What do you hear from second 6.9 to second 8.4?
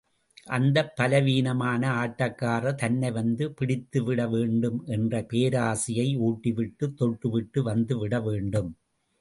தொட்டுவிட்டு வந்துவிட